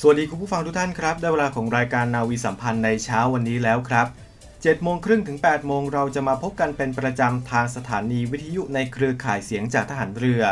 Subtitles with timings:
[0.00, 4.06] สวัสดีคุณผู้ฟังทุกท่านครับ ได้เวลาของรายการนาวีสัมพันธ์ในเช้าวันนี้แล้วครับ
[4.44, 10.42] 7โมงครึ่งถึง8โมงเราจะมาพบกันเป็นประจำทางสถานีวิทยุในเครือข่ายเสียงจากทหารเรือ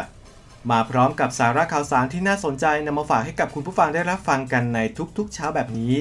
[0.70, 4.78] มาพร้อมกับสาระข่าวสารที่น่าสนใจนำมาฝากให้กับคุณผู้ฟังได้รับฟังกันใน
[5.18, 5.94] ทุกๆ เช้าแบบนี้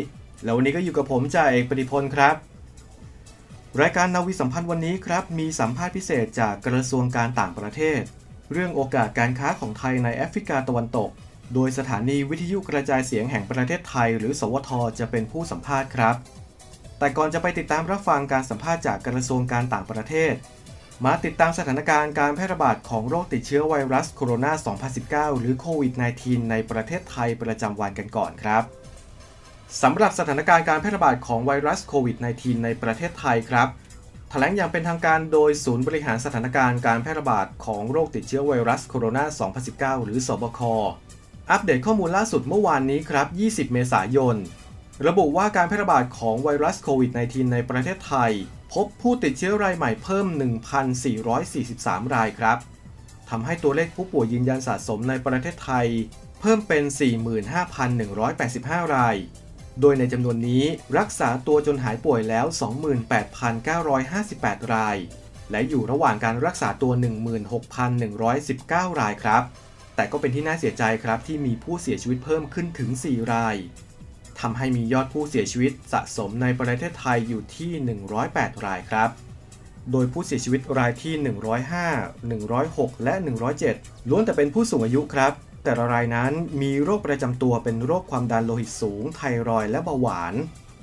[0.44, 2.36] แล้ววันนี้ก็อยู่กับผมจ่าเอกปฏิพลครับ
[3.82, 8.02] รายการนาวีสัมพันธ์วันนี้ครับ มีสัมภาษณ์พิเศษจากกระทรวงการต่างประเทศ
[8.52, 11.12] เรื่องโอกาสการค้าของไทยในแอฟริกาตะวันตก
[11.54, 16.16] โดยสถานีวิทยุกระจายเสียงแห่งประเทศไทย หรือ สวท จะเป็นผู้สัมภาษณ์ครับ
[17.00, 20.34] แต่ก่อนจะไปติดตามรับฟังการสัมภาษณ์จากกระทรวงการต่างประเทศ
[21.06, 28.64] มาติดตามสถานการณ์การแพร่ระบาดของโรคติดเชื้อไวรัสโคโรนา 2019 หรือโควิด -19 ในประเทศไทยประจำวันกันก่อนครับ
[29.82, 33.68] สำหรับสถานการณ์การแพร่ระบาดของไวรัสโควิด -19 ในประเทศไทยครับ
[34.30, 40.62] แถลงอย่างเป็นทางการโดยศูนย์บริหารสถานการณ์การแพร่ระบาดของโรคติดเชื้อไวรัสโคโรนา 2019 หรือสบค
[41.52, 44.36] อัปเดตข้อมูลล่าสุดเมื่อวานนี้ครับ 20 เมษายน
[45.08, 48.32] ระบุว่าการแพร่ระบาดของไวรัสโควิด -19 ในประเทศไทย
[48.74, 50.26] พบผู้ติดเชื้อรายใหม่เพิ่ม
[51.22, 52.58] 1,443 รายครับ
[53.30, 55.88] ทำให้ตัวเลขผู้ป่วยยืนยันสะสมในประเทศไทย
[56.40, 56.84] เพิ่มเป็น
[58.10, 59.16] 45,185 ราย
[59.82, 60.64] โดยในจำนวนนี้
[60.98, 62.46] รักษาตัวจนหายป่วยแล้ว
[63.80, 64.98] 28,958 ราย
[65.52, 66.92] และอยู่ระหว่างการรักษาตัว
[67.76, 69.44] 16,119 รายครับ
[69.96, 73.56] แต่ก็เป็นที่น่าเสียใจครับที่มีผู้เสียชีวิตเพิ่มขึ้นถึง 4 ราย
[74.40, 77.72] ทำให้มียอดผู้เสียชีวิตสะสมในประเทศไทยอยู่ที่
[78.20, 79.10] 108 รายครับ
[79.92, 81.14] โดยผู้เสียชีวิตรายที่
[81.94, 83.14] 105 106 และ
[83.62, 85.34] 107 ล้วนแต่เป็นผู้สูงอายุครับ
[85.64, 90.34] แต่ละรายนั้นมีโรคประจำตัวเป็นโรคความดันโลหิตสูง ไทรอยและเบาหวาน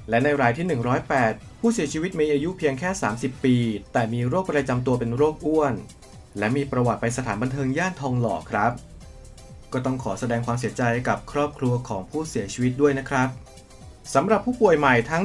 [0.09, 0.67] และในรายที่
[1.15, 3.57] 108 ผู้เสียชีวิตมีอายุเพียงแค่ 30 ปี
[3.93, 5.75] แต่มีโรคประจำตัวเป็นโรคอ้วน
[6.39, 8.73] และมีประวัติไปสถานบันเทิงย่านทองหล่อครับ
[9.73, 13.29] ก็ต้องขอแสดงความเสียใจกับครอบครัวของผู้เสียชีวิตด้วยนะครับ
[14.15, 15.23] สำหรับผู้ป่วยใหม่ทั้ง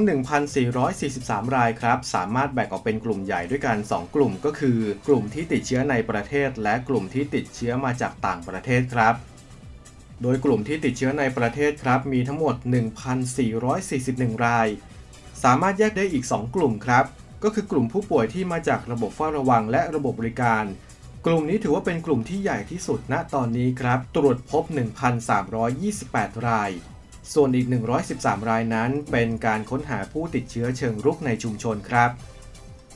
[0.78, 9.16] 1,443 รายครับ สามารถแบ่งออกเป็นกลุ่มใหญ่ด้วยกัน 2 กลุ่มก็คือ กลุ่มที่ติดเชื้อในประเทศ และกลุ่มที่ติดเชื้อมาจากต่างประเทศครับ
[10.22, 12.56] โดยกลุ่มที่ติดเชื้อในประเทศครับ มีทั้งหมด
[13.69, 14.67] 1,441 ราย
[15.44, 17.06] สามารถแยกได้อีก 2 กลุ่มครับ
[17.44, 20.63] ก็คือกลุ่มผู้ป่วยที่มาจากระบบเฝ้าระวังและระบบบริการ
[21.28, 24.63] กลุ่มนี้ถือว่าเป็นกลุ่มที่ใหญ่ที่สุดณตอนนี้ครับ ตรวจพบ
[25.56, 26.72] 1,328 ราย
[27.34, 27.68] ส่วนอีก
[28.08, 32.12] 113 รายนั้น เป็นการค้นหาผู้ติดเชื้อเชิงรุกในชุมชนครับ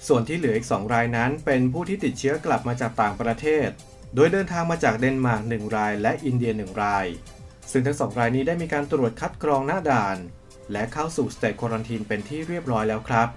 [0.07, 3.67] ส่วนที่เหลืออีก 2 รายนั้น เป็นผู้ที่ติดเชื้อกลับมาจากต่างประเทศ
[4.16, 7.06] โดยเดินทางมาจากเดนมาร์ก1ราย และอินเดีย 1 ราย
[7.72, 10.17] ซึ่งทั้งสองรายนี้ได้มีการตรวจคัดกรองหน้าด่าน
[10.72, 13.29] และเข้าสู่ State Quarantine เป็นที่เรียบร้อยแล้วครับ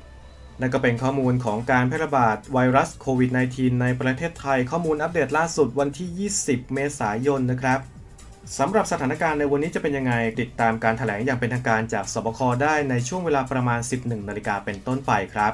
[0.60, 7.80] นั่นก็เป็นข้อมูลของการแพร่ระบาดไวรัสโควิด -19 ในประเทศไทยข้อมูลอัปเดตล่าสุดวันที่ 20 เมษายนนะครับ
[8.58, 12.40] สำหรับสถานการณ์ในวันนี้จะเป็นยังไง ติดตามการแถลงอย่างเป็นทางการจากศบค.
[12.62, 15.52] ได้ในช่วงเวลาประมาณ 11นาฬิกาเป็นต้นไปครับ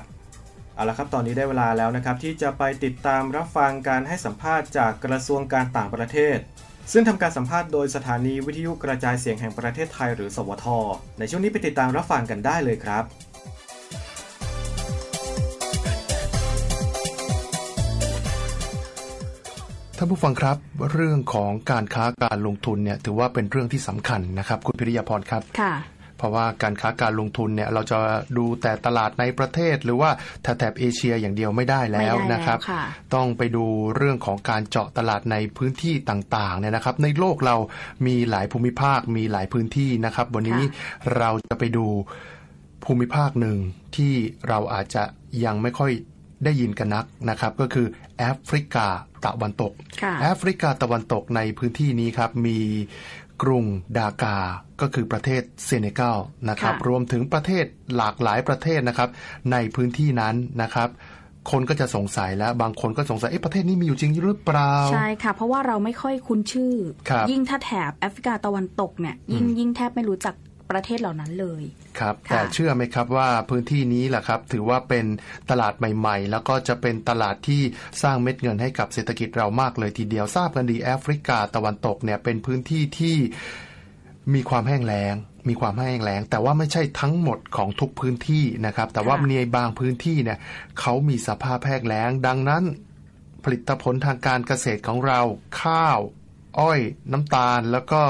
[0.74, 6.38] เอาละครับตอนนี้ได้เวลาแล้วนะครับ ที่จะไปติดตามรับฟังการให้สัมภาษณ์จากกระทรวงการต่างประเทศ
[6.92, 10.66] ซึ่งทำการสัมภาษณ์โดยสถานีวิทยุกระจายเสียงแห่งประเทศไทยหรือ สวท
[11.18, 13.04] ในช่วงนี้ไปติดตามรับฟังกันได้เลยครับ
[20.00, 20.56] ท่านผู้ฟังครับ
[20.92, 25.74] เรื่องของการค้าการลงทุนเนี่ยถือว่าเป็นเรื่องที่สำคัญนะครับคุณพิริยาพรครับค่ะ
[26.18, 27.98] เพราะว่าการค้าการลงทุนเนี่ยเราจะ
[28.36, 30.10] ดูแต่ตลาดในประเทศ หรือว่า
[30.42, 32.84] แถบแถบเอเชียอย่างเดียวไม่ได้แล้วไม่ได้แล้วนะครับค่ะ
[33.14, 33.64] ต้องไปดู
[33.96, 37.56] เรื่องของการเจาะตลาดในพื้นที่ต่างๆเนี่ยนะครับ ในโลกเรา
[38.06, 40.62] มีหลายภูมิภาคมีหลายพื้นที่นะครับ วันนี้
[41.16, 41.86] เราจะไปดู
[42.84, 43.58] ภูมิภาคหนึ่ง
[43.96, 44.14] ที่
[44.48, 45.02] เราอาจจะ
[45.44, 45.92] ยังไม่ค่อย
[46.44, 47.86] ได้ยินกันนักนะครับ ก็คือ
[48.18, 48.86] แอฟริกา
[49.24, 49.72] ตะวันตก
[50.02, 52.58] ค่ะแอฟริกาตะวันตกในพื้นที่นี้ครับมี
[53.42, 53.64] กรุง
[53.98, 54.36] ดากา
[54.80, 56.16] ก็คือประเทศเซเนกัล
[56.48, 57.64] นะครับค่ะรวมถึงประเทศ
[57.96, 59.08] หลากหลายประเทศนะครับ
[59.52, 60.88] ในพื้นที่นั้นนะครับ
[61.50, 66.74] คนก็จะสงสัยแล้วบางคนก็สงสัยเอ๊ะประเทศนี้มีอยู่จริงหรือเปล่า ใช่ค่ะ เพราะว่าเราไม่ค่อยคุ้นชื่อ
[67.08, 70.34] ครับยิ่งถ้าแถบแอฟริกาตะวันตกเนี่ยยิ่งยิ่งแทบไม่รู้จัก
[70.70, 71.62] ประเทศเหล่านั้นเลย
[71.98, 75.06] ครับค่ะแต่เชื่อไหมครับว่าพื้นที่นี้แหละครับ ถือว่าเป็น
[75.50, 77.62] ตลาดใหม่ ๆ แล้วก็จะเป็นตลาดที่
[78.02, 83.16] สร้างเม็ดเงินให้กับเศรษฐกิจเรามากเลยทีเดียวทราบกันดีแอฟริกาตะวันตกเนี่ยเป็นพื้นที่ที่
[84.34, 85.14] มีความแห้งแล้ง
[85.48, 90.38] มีความแห้งแล้ง แต่ว่าไม่ใช่ทั้งหมดของทุกพื้นที่นะครับ แต่ว่าค่ะในบางพื้นที่เนี่ย
[90.80, 92.64] เขามีสภาพแห้งแล้ง ดังนั้น
[93.44, 95.20] ผลิตผลทางการเกษตรของเรา
[95.62, 95.98] ข้าว
[96.60, 96.80] อ้อย
[97.12, 98.02] น้ำตาลแล้วก็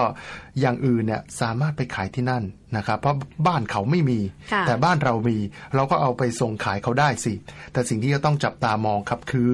[0.60, 2.44] อย่างอื่นเนี่ยสามารถไปขายที่นั่น
[2.76, 3.16] นะครับเพราะ
[3.46, 4.20] บ้านเขาไม่มี
[4.52, 5.38] ค่ะแต่บ้านเรามี
[5.74, 7.34] เราก็เอาไปส่งขายเขาได้สิ
[7.72, 9.52] แต่สิ่งที่จะต้องจับตามองครับคือ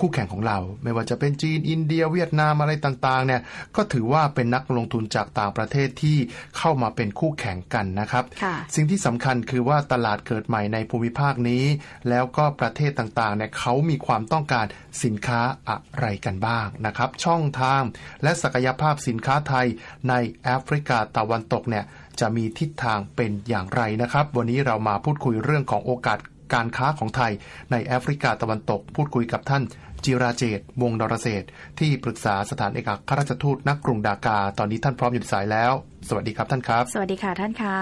[0.00, 3.40] คู่แข่งของเรา ไม่ว่าจะเป็นจีนอินเดียเวียดนามอะไรต่างๆเนี่ย
[3.76, 6.18] ก็ถือว่าเป็นนักลงทุนจากต่างประเทศที่
[6.58, 11.64] เข้ามาเป็นคู่แข่งกันนะครับค่ะสิ่งที่สำคัญคือว่าตลาดเกิดใหม่ในภูมิภาคนี้
[12.08, 14.66] แล้วก็ประเทศต่างๆเนี่ยเขามีความต้องการ
[15.04, 17.82] สินค้าอะไรกันบ้างนะครับ ช่องทาง
[18.22, 19.66] และศักยภาพสินค้าไทย
[20.08, 21.84] ในแอฟริกาตะวันตกเนี่ย
[22.20, 26.18] จะมีทิศทางเป็นอย่างไรนะครับ วันนี้เรามาพูดคุยเรื่องของโอกาส
[26.54, 27.32] การค้าของไทย
[27.72, 29.62] ในแอฟริกาตะวันตก พูดคุยกับท่าน
[30.04, 35.72] จิราเจต วงศ์นรเศรษฐ์ที่ปรึกษาสถานเอกอัครราชทูตณกรุงดากา ตอนนี้ท่านพร้อมอยู่ในสายแล้ว
[36.08, 37.76] สวัสดีครับท่านครับ สวัสดีค่ะท่านคะ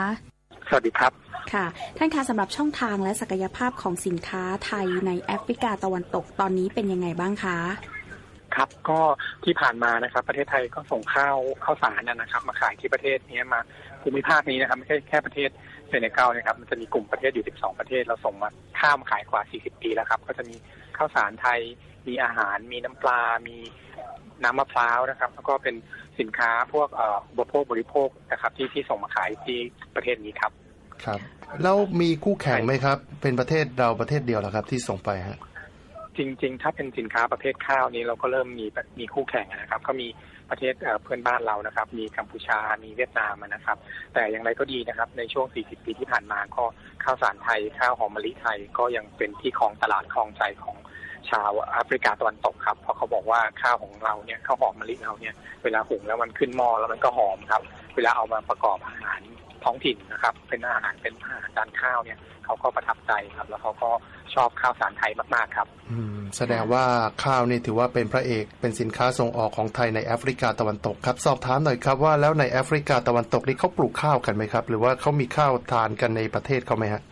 [0.68, 1.12] สวัสดีครับ
[1.52, 1.64] ค่ะ
[1.98, 7.58] ท่านคะสำหรับช่องทางและศักยภาพของสินค้าไทยในแอฟริกาตะวันตกตอนนี้เป็นยังไงบ้างคะ
[8.56, 9.00] ครับก็
[9.44, 13.60] ที่ผ่านมานะครับ ประเทศไทยก็ส่งข้าวข้าวสารนะครับ มาขายที่ประเทศนี้มา
[14.02, 15.50] ภูมิภาคนี้นะครับไม่ใช่แค่ประเทศ
[15.88, 18.48] เซเนกัลนะครับ มันจะมีกลุ่มประเทศอยู่ 12 ประเทศ เราส่งมา
[18.80, 20.56] ข้าวมาขายกว่า 40 ปีแล้วครับ ก็จะมี
[20.96, 21.60] ข้าวสารไทย
[22.08, 23.56] มีอาหาร มีน้ำปลา มี
[24.44, 25.74] น้ำมะพร้าวนะครับ แล้วก็เป็น
[26.20, 26.88] สินค้าพวก
[27.30, 29.58] อุปโภคบริโภคนะครับ ที่ที่ส่งมาขายที่
[29.94, 30.52] ประเทศนี้ครับ
[31.04, 31.20] ครับ
[31.62, 35.38] แล้วมีคู่แข่งไหมครับ เป็นประเทศเราประเทศเดียวเหรอครับ ที่ส่งไปฮะ
[36.16, 38.66] จริง ๆ ถ้าเป็นสินค้าประเภทข้าวนี้เราก็เริ่มมี
[39.00, 40.08] มีคู่แข่งนะครับ ก็มี
[40.50, 43.76] ประเทศเพื่อนบ้านเรานะครับ มีกัมพูชา มีเวียดนามนะครับ
[44.14, 46.64] แต่อย่างไรก็ดีนะครับ ในช่วง 40 ปีที่ผ่านมาก็
[47.04, 50.76] ข้าวสารไทย ข้าวหอมมะลิไทยก็ยังเป็นที่ครองตลาดครองใจของ
[51.30, 57.62] ชาวแอฟริกาตะวันตกครับ เพราะเขาบอกว่าข้าวของเราเนี่ยข้าวหอมมะลิเราเนี่ย เวลาหุงแล้วมันขึ้นหม้อแล้วมันก็หอมครับ
[57.96, 59.20] เวลาเอามาประกอบอาหาร
[59.64, 63.90] ท้องถิ่นนะครับ เป็นอาหารเป็นอาหารจานข้าวเนี่ยเขาก็ประทับใจครับ แล้วเขาก็
[64.34, 66.84] ชอบข้าวสารไทยมากๆครับ อืมแสดงว่า
[67.24, 77.02] ข้าวนี่ถือว่าเป็นพระเอกเป็นสินค้าส่งออกของไทยในแอฟริกาตะวันตกครับ สอบถามหน่อยครับว่าแล้วในแอฟริกาตะวันตกนี่เขาปลูกข้าวกันไหมครับ หรือว่าเขามีข้าวทานกันในประเทศเขาไหมฮะ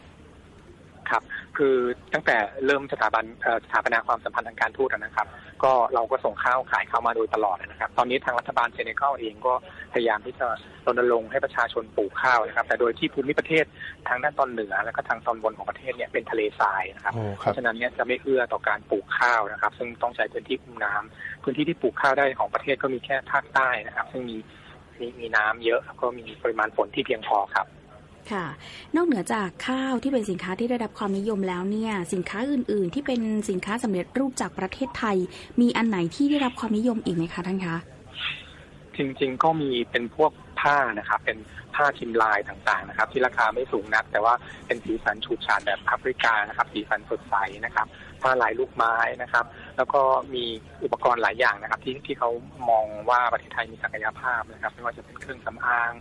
[1.60, 1.78] ครับคือ
[2.14, 2.36] ตั้งแต่
[2.66, 5.26] เริ่มสถาบันเอ่อสถาปนาความสัมพันธ์ทางการทูตนะครับ
[5.64, 9.54] ก็เราก็ส่งข้าวขายเข้ามาโดยตลอดนะครับ ตอนนี้ทางรัฐบาลเซเนกัลเองก็
[9.92, 10.46] พยายามที่จะ
[10.86, 13.64] รณรงค์ให้ประชาชนปลูกข้าวนะครับ แต่โดยที่ภูมิประเทศ
[14.08, 24.36] ทางด้านตอนเหนือและก็ทางตอนบนของประเทศเนี่ยเป็นทะเลทรายนะครับโอ้คเพรับราะฉะนั้นเนี่ยจะไม่เอื้อต่อการปลูกข้าวนะครับ ซึ่งต้องใช้พื้นที่คุมน้ำพื้นที่ที่ปลูกข้าวได้ของประเทศก็มีแค่ภาคใต้นะครับ ซึ่งมี
[25.00, 27.66] มีมีน้ำเยอะแล้วก็มีปริมาณฝนที่เพียงพอครับ
[28.32, 28.46] ค่ะ
[28.96, 33.20] นอกเหนือจากข้าวที่เป็นสินค้าที่ได้รับความนิยมแล้วเนี่ย สินค้าอื่น ๆ ที่เป็น
[33.50, 35.16] สินค้าสำเร็จรูปจากประเทศไทย
[35.60, 37.76] มีอันไหนที่ได้รับความนิยมอีกไหมคะท่านคะ
[38.96, 41.38] จริง ๆ ก็มีเป็นพวกผ้านะครับเป็น
[41.74, 44.34] ผ้าชิมลายต่างๆนะครับ ที่ราคาไม่สูงนัก แต่ว่า
[44.66, 47.34] เป็นสีสันฉูดฉาดแบบแอฟริกานะครับ สีสันสดใส
[47.64, 47.86] นะครับ
[48.22, 49.44] ผ้าลายลูกไม้นะครับ
[49.76, 50.00] แล้วก็
[50.34, 50.44] มี
[50.84, 52.30] อุปกรณ์หลายอย่างนะครับ ที่ที่เขา
[52.70, 55.92] มองว่าประเทศไทยมีศักยภาพนะครับไม่ว่าจะเป็นเครื่องสำอาง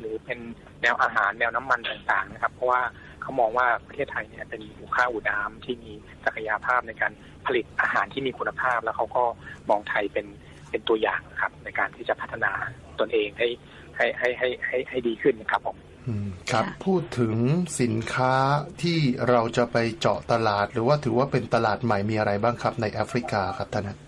[0.00, 0.38] หรือเป็น
[0.82, 2.80] แนวอาหารแนวน้ำมันต่างๆนะครับ เพราะว่า
[3.22, 5.92] เขามองว่าประเทศไทยเนี่ยเป็นอู่ข้าวอู่น้ำที่มี
[6.24, 7.12] ศักยภาพในการ
[7.46, 9.24] ผลิตอาหารที่มีคุณภาพ แล้วเขาก็
[9.70, 10.26] มองไทยเป็น
[10.70, 12.52] เป็นตัวอย่างนะครับ ในการที่จะพัฒนา
[13.00, 13.48] ตนเองให้
[13.96, 15.76] ให้ให้ให้ให้ให้ดีขึ้นนะครับผม
[16.08, 17.36] อืมครับค่ะพูดถึง
[17.80, 18.34] สินค้า
[18.82, 18.98] ที่
[19.28, 24.05] เราจะไปเจาะตลาด หรือว่าถือว่าเป็นตลาดใหม่มีอะไรบ้างครับในแอฟริกาครับท่านฮะครับ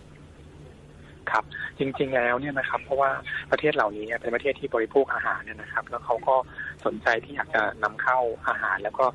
[1.79, 3.11] จริง ๆ แล้วเนี่ยนะครับ เพราะว่า
[3.51, 6.35] ประเทศเหล่านี้เนี่ยเป็นประเทศที่บริโภคอาหารเนี่ยนะครับ แล้วเขาก็
[6.85, 8.19] สนใจที่อยากจะนำเข้า
[8.49, 9.07] อาหาร แล้วก็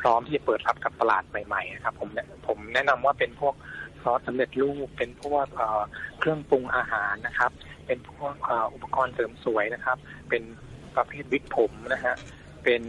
[0.00, 3.54] พร้อมที่จะเปิดรับกับตลาดใหม่ๆนะครับ ผมแนะผมแนะนำว่าเป็นพวก
[4.02, 7.50] ซอสสำเร็จรูปเป็นพวกเเครื่องปรุงอาหารนะครับ
[7.86, 8.34] เป็นพวก
[8.74, 9.98] อุปกรณ์เสริมสวยนะครับ
[10.30, 10.42] เป็น
[10.96, 12.14] ประเภทวิกผมนะฮะ
[12.64, 12.82] เป็น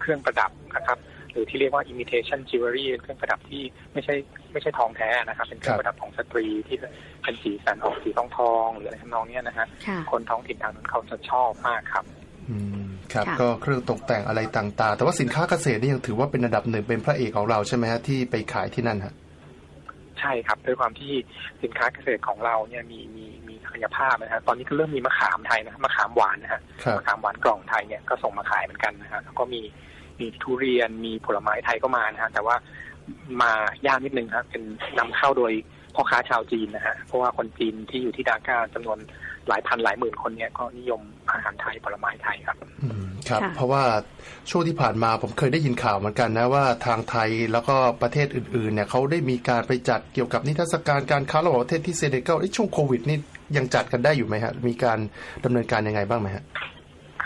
[0.00, 0.98] เครื่องประดับนะครับ
[1.36, 3.62] หรือที่เรียกว่า imitation jewelry เป็นเครื่องประดับที่
[3.92, 4.14] ไม่ใช่
[4.52, 6.76] ไม่ใช่ทองแท้นะครับ เป็นเครื่องประดับของสตรีที่
[7.22, 12.04] เป็นสีสันออกสีทองทองๆหรืออะไรทำนองเนี้ยนะฮะค่ะคนท้องถิ่นทางนั้นเขาจะชอบมากครับ
[12.50, 19.14] อืมครับค่ะก็เครื่องตกแต่งอะไรต่างๆ แต่ว่าสินค้าเกษตรนี่ยังถือว่าเป็นอันดับหนึ่งเป็นพระเอกของเราใช่ไหมฮะที่ไปขายที่นั่นฮะ
[20.20, 21.12] ใช่ครับด้วยความที่
[21.62, 29.60] สินค้าเกษตรของเราเนี่ยมีมีมีศักยภาพนะครับตอนนี้ก็เริ่มมีมะขามไทยนะครับมะขามหวานนะฮะครับมะขามหวานกล่องไทยเนี่ยก็ส่งมาขายเหมือนกันนะฮะแล้วก็มี
[30.20, 32.56] มีทุเรียนมีผลไม้ไทยก็มานะฮะแต่ว่า
[33.42, 33.52] มา
[33.86, 34.62] ยากนิดนึงครับเป็น
[34.98, 35.52] นำเข้าโดย
[35.94, 38.98] พ่อค้าชาวจีนนะฮะเพราะว่าคนจีนที่อยู่ที่ดาก้าจำนวน
[39.48, 41.00] หลายพันหลายหมื่นคนเนี่ยก็นิยม
[41.32, 43.82] อาหารไทยผลไม้ไทยครับอืมครับค่ะเพราะว่า
[44.50, 53.18] ช่วงที่ผ่านมาผมเคยได้ยินข่าวเหมือนกันนะว่าทางไทยแล้วก็ประเทศอื่นๆเนี่ยเขาได้มีการไปจัดเกี่ยวกับนิทรรศการการค้าระหว่างประเทศที่เซเนกัลเอ้ยช่วงโควิดนี่
[53.56, 54.98] ยังจัดกันได้อยู่ไหมฮะมีการ
[55.44, 56.44] ดำเนินการยังไงบ้างไหมฮะ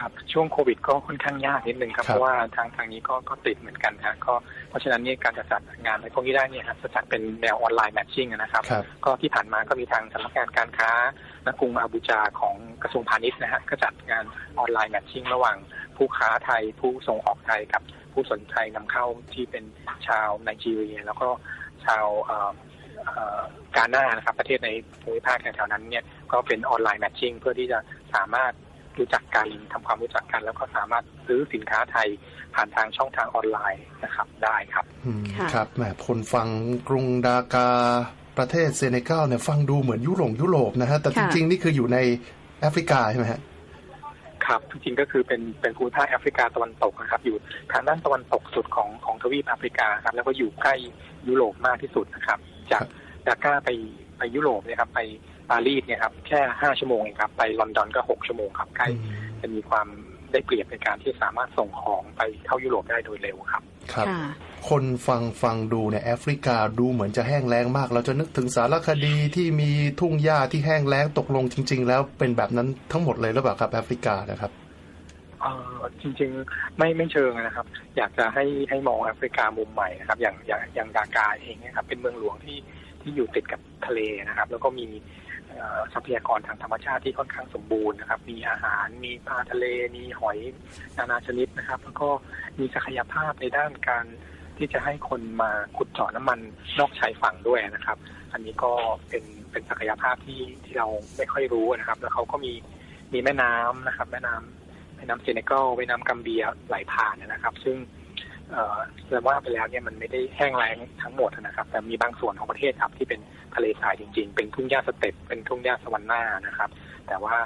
[0.01, 4.35] ครับช่วงโควิดก็ค่อนข้างยากนิดนึงครับครับเพราะว่าทางทางนี้ก็ก็ติดเหมือนกันฮะก็
[4.69, 10.91] เพราะฉะนั้นเนี่ยการจะจัดงานในพวกนี้ได้เนี่ยครับจะจัดเป็นแนวออนไลน์แมทชิ่งนะครับครับก็ที่ผ่านมาก็มีทางสำนักงานการค้า
[11.47, 14.25] ณกรุงอาบูจาของกระทรวงพาณิชย์นะฮะก็จัดงาน
[14.59, 15.57] ออนไลน์แมทชิ่งระหว่าง
[15.97, 19.65] ผู้ค้าไทยผู้ส่งออกไทยกับผู้สนใจนำเข้าที่เป็น
[20.07, 21.29] ชาวไนจีเรีย แล้วก็
[21.85, 22.51] ชาวเอ่อ
[23.07, 23.41] เอ่อ
[23.77, 24.69] กาหน้านะครับประเทศใน
[25.03, 27.79] ภูมิภาคแถวๆนั้นเนี่ยก็เป็น online matching เพื่อที่จะ
[28.15, 28.53] สามารถ
[28.99, 32.09] รู้จักกันทำความรู้จักกัน แล้วก็สามารถซื้อสินค้าไทย
[32.55, 36.49] ผ่านทางช่องทางออนไลน์นะครับได้ครับอืมค่ะครับแหมคนฟัง
[36.89, 37.69] กรุงดาการ์
[38.39, 41.99] ประเทศเซเนกัลเนี่ยฟังดูเหมือนยุโรปยุโรปนะฮะแต่จค่ะริงๆ นี่คืออยู่ใน
[42.61, 43.41] แอฟริกาใช่ไหมฮะ
[44.47, 47.37] ครับจริงๆก็คือเป็นเป็นภูมิภาคแอฟริกาตะวันตกนะครับอยู่
[47.73, 50.75] ทางด้านตะวันตกสุดของของทวีปแอฟริกาครับแล้วก็อยู่ใกล้
[51.29, 52.39] ยุโรปมากที่สุดนะครับ
[52.73, 52.83] จาก
[53.27, 53.71] ดาก้าไป
[54.19, 55.01] ไปยุโรปเนี่ยครับไป
[55.51, 58.89] ปารีสเนี่ยครับแค่ห้าชั่วโมงเองครับไปลอนดอนก็หกชั่วโมงครับใกล้
[59.41, 59.87] จะมีความ
[60.33, 64.23] ได้เปรียบในการที่สามารถส่งของไปเข้ายุโรปได้โดยเร็วครับ ครับค่ะ
[64.69, 74.53] คนฟังฟังดูเนี่ยแอฟริกาดูเหมือนจะแห้งแล้งมาก เราจะนึกถึงสารคดีที่มีทุ่งหญ้าที่แห้งแล้งตกลงจริง ๆ แล้วเป็นแบบนั้นทั้งหมดเลยหรือเปล่าครับแอฟริกานะครับ
[75.41, 77.67] เอ่อจริงๆไม่ไม่เชิงนะครับ
[77.97, 82.59] อยากจะให้ให้มองแอฟริกามุมใหม่นะครับ อย่างอย่างอย่างดากาเองเนะครับเป็นเมืองหลวงที่
[83.03, 85.30] ที่อยู่ติดกับทะเลนะครับ แล้วก็มีเอ่อ
[85.93, 89.65] ทรัพยากรทางธรรมชาติที่ค่อนข้างสมบูรณ์นะครับ มีอาหารมีปลาทะเล
[89.97, 90.39] มีหอย
[90.99, 92.09] นานาชนิดนะครับ แล้วก็
[92.59, 94.05] มีศักยภาพในด้านการ
[94.59, 96.39] ที่จะให้คนมาขุดเจาะน้ำมัน
[96.79, 97.99] นอกชายฝั่งด้วยนะครับ
[98.33, 98.73] อันนี้ก็
[99.09, 102.53] เป็นเป็นศักยภาพที่ที่เราไม่ค่อยรู้นะครับ แล้วเขาก็มี
[103.13, 107.77] มีแม่น้ำนะครับ แม่น้ำแม่น้ำเซเนกัลแม่น้ำกัมเบียไหลผ่านนะครับ ซึ่ง
[108.53, 108.79] เอ่อ
[109.11, 113.21] จะว่าไปแล้วเนี่ยมันไม่ได้แห้งแล้งทั้งหมดนะครับ แต่มีบางส่วนของประเทศครับที่เป็น
[113.55, 116.71] ทะเลทรายจริง ๆ เป็นทุ่งหญ้าสเตปป์เป็นทุ่งหญ้าสวรรค์หน้านะครับ
[117.09, 117.37] แต่ว่า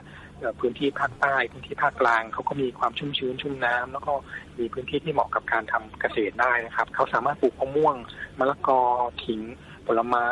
[0.61, 4.13] พื้นที่ภาคใต้พื้นที่ภาคกลางเขาก็มีความชุ่มชื้นชุ่มน้ำแล้วก็
[4.59, 7.97] มีพื้นที่ที่เหมาะกับการทำเกษตรได้นะครับเขาสามารถปลูกมะม่วง
[8.39, 8.81] มะละกอ
[9.25, 9.41] ขิง
[9.87, 10.29] ผลไม้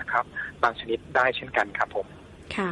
[0.00, 0.24] นะครับ
[0.62, 2.06] บางชนิดได้เช่นกันครับผม
[2.56, 2.70] ค่ะ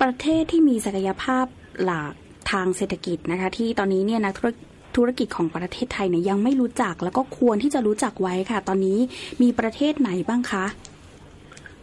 [0.00, 1.46] ประเทศที่มีศักยภาพ
[1.82, 2.14] หลัก
[2.52, 4.48] ทางเศรษฐกิจนะคะ ที่ตอนนี้เนี่ยนักธุร
[4.96, 8.98] ธุรกิจของประเทศไทยเนี่ยยังไม่รู้จัก แล้วก็ควรที่จะรู้จักไว้ค่ะ ตอนนี้
[9.42, 10.64] มีประเทศไหนบ้างคะ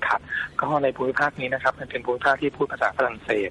[0.07, 0.21] ครับ
[0.61, 3.49] ก็ในภูมิภาคนี้นะครับมันเป็นภูมิภาคที่พูดภาษาฝรั่งเศส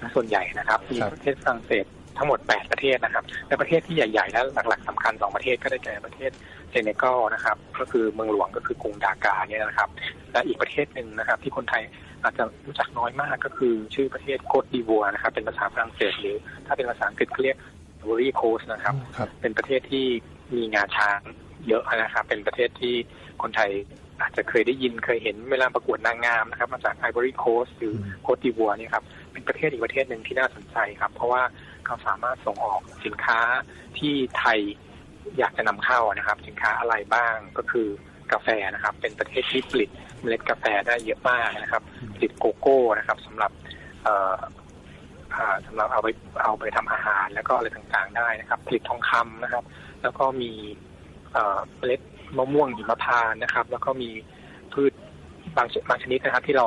[0.00, 1.84] นะส่วนใหญ่นะครับมีครับประเทศฝรั่งเศส
[2.18, 6.30] ทั้งหมด 8 ประเทศนะครับและประเทศที่ใหญ่ๆและหลักๆสำคัญสองประเทศก็ได้แก่ประเทศ
[6.70, 9.88] เซเนกัลนะครับ ก็คือเมืองหลวงก็คือกรุงดาการ์เนี่ยนะครับ
[10.32, 11.82] และอีกประเทศหนึ่งนะครับ ที่คนไทย
[12.22, 16.36] อาจจะรู้จักน้อยมากก็คือชื่อประเทศโกตดิวัวร์นะครับ เป็นภาษาฝรั่งเศสหรือ
[16.66, 17.56] ถ้าเป็นภาษาอังกฤษก็เรียก
[18.08, 20.06] Ivory Coast นะครับครับ เป็นประเทศที่
[20.54, 21.20] มีงาช้าง
[21.68, 22.94] เยอะนะครับ เป็นประเทศที่
[23.42, 23.70] คนไทย
[24.20, 31.42] อาจจะเคยได้ยินเคยเห็นเวลาประกวดนางงามนะครับ มาจากไอ v o รีโคสหรือโคตดิวัวเนี่ยครับเป็นประเทศอีกประเทศหนึ่งที่น่าสนใจครับ เพราะว่า
[31.86, 33.40] เขาสามารถส่งออกสินค้า
[33.98, 34.58] ที่ไทย
[35.38, 37.88] อยากจะนำเข้านะครับ สินค้าอะไรบ้างก็คือ
[38.32, 39.90] กาแฟนะครับ เป็นประเทศที่ผลิต
[40.20, 41.82] เมล็ดกาแฟได้เยอะมากนะครับ
[42.14, 43.52] ผลิตโกโก้นะครับสำหรับ
[45.32, 46.08] เอ่ออ่าสำหรับเอาไป
[46.42, 49.64] เอาไปทำอาหารแล้วก็อะไรต่างๆได้นะครับ ผลิตทองคำนะครับ
[50.02, 50.52] แล้วก็มี
[51.32, 52.00] เมล็ด
[52.36, 54.10] มะม่วงหิมพานนะครับ แล้วก็มี
[54.72, 54.92] พืช
[55.56, 56.66] บางชบางชนิดนะครับ ที่เรา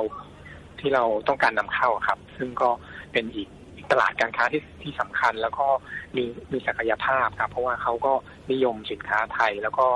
[0.80, 2.70] ที่เราต้องการนำเข้าครับ ซึ่งก็
[3.14, 3.50] เป็นอีก
[3.92, 5.68] ตลาดการค้าที่ที่สำคัญแล้วก็
[6.16, 8.14] มีมีศักยภาพครับ เพราะว่าเขาก็
[8.52, 9.88] นิยมสินค้าไทยแล้วก็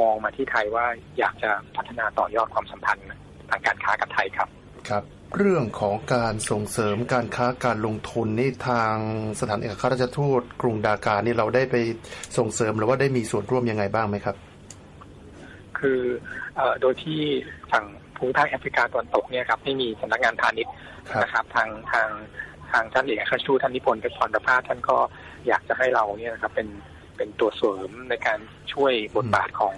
[0.00, 0.86] มองมาที่ไทยว่า
[1.18, 3.08] อยากจะพัฒนาต่อยอดความสัมพันธ์
[3.50, 4.48] ทางการค้ากับไทยครับ
[4.88, 5.02] ครับ
[5.38, 8.94] เรื่องของการส่งเสริมการค้าการลงทุนนี่ทาง
[9.40, 11.76] สถานเอกอัครราชทูตกรุงดากานี่เราได้ไป
[12.38, 14.36] ส่งเสริมหรือว่าได้มีส่วนร่วมยังไงบ้างไหมครับ
[15.78, 16.00] คือ
[16.56, 17.20] เอ่อโดยที่
[17.72, 17.84] ฝั่ง
[18.16, 20.72] ภูมิภาคแอฟริกาตะวันตกเนี่ยครับไม่มีสำนักงานพาณิชย์
[21.10, 22.08] ครับนะครับทางทาง
[22.70, 24.96] ทางท่านเอกอัครราชทูตท่านนิพนธ์เพชรพรประภาสท่านก็
[25.48, 26.68] อยากจะให้เราเนี่ยนะครับเป็น
[27.16, 28.38] เป็นตัวเสริมในการ
[28.72, 29.74] ช่วยบทบาทของ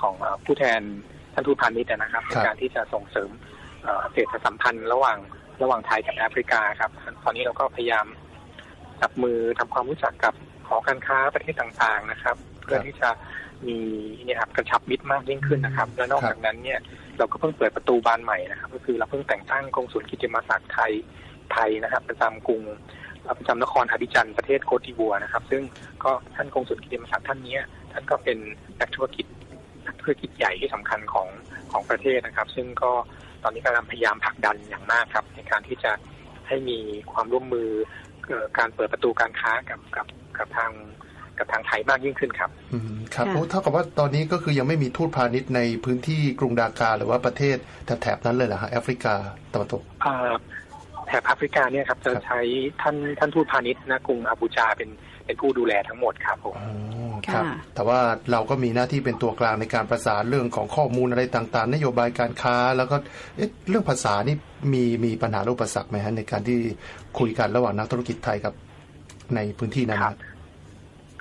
[0.00, 0.80] ของเอ่อผู้แทน
[1.34, 3.30] ท่านทูตพาณิชย์นะครับในการที่จะส่งเสริม
[3.86, 5.18] เอ่อเศรษฐสัมพันธ์ระหว่าง
[5.62, 6.90] ระหว่างไทยกับแอฟริกาครับ
[7.24, 8.06] ตอนนี้เราก็พยายาม
[9.00, 10.34] จับมือทำความรู้จักกับ
[10.68, 13.10] หอการค้าประเทศต่างๆนะครับ เพื่อที่จะ
[13.68, 13.78] มี
[14.24, 16.78] เนี่ยครับกระชับมิตรมากยิ่งขึ้นนะครับ และนอกจากนั้นเนี่ย
[17.18, 20.92] เราก็เพิ่งเปิดประตูบานใหม่นะครับ ก็คือเราเพิ่งแต่งตั้งกงสุลกิติมศักดิ์ไทย
[21.52, 22.62] ไทยนะครับ ประจำกรุง
[23.38, 25.62] ประจำนครอบิจันประเทศโคติบัวนะครับ ซึ่ง
[26.04, 27.58] ก็ท่านกงสุลกิติมศักดิ์ท่านนี้
[27.92, 28.38] ท่านก็เป็น
[28.80, 29.26] นักธุรกิจ
[29.86, 31.28] นักธุรกิจใหญ่ที่สำคัญของ
[31.72, 32.92] ของประเทศนะครับ ซึ่งก็
[33.25, 35.92] ต อนนี้กำลังพยายามผลักดันอย่างมากครับ ในการที่จะ
[36.48, 36.78] ให้มี
[37.12, 37.68] ความร่วมมือ
[38.58, 40.06] การเปิดประตูการค้ากับกับ
[40.38, 40.72] กับทาง
[41.38, 47.56] กับทางไทยมากยิ่งขึ้นครับอืมครับโอ้เท่ากับว่าตอนนี้ก็คือยังไม่มีทูตพาณิชย์ในพื้นที่กรุงดากาหรือว่าประเทศ
[48.02, 49.14] แถบนั้นเลยเหรอฮะแอฟริกา
[49.52, 49.82] ตะวันตก
[51.06, 52.40] แถบแอฟริกาเนี่ยครับจะใช้
[52.82, 54.90] ท่านท่านทูตพาณิชย์นะกรุงอาบูจาเป็น
[55.26, 56.54] เป็นผู้ดูแลทั้งหมดครับผม
[57.34, 58.00] ครับแต่ว่า
[58.32, 62.96] เราก็มีหน้าที่เป็นตัวกลางในการประสานเรื่องของข้อมูลอะไรต่างๆ นโยบายการค้า แล้วก็
[63.68, 64.36] เรื่องภาษานี่
[64.72, 66.58] มีมีปัญหาอุปสรรคไหมฮะในการที่
[67.18, 68.54] คุยกันระหว่างนักธุรกิจไทยกับ
[69.34, 70.14] ในพื้นที่นั้นครับ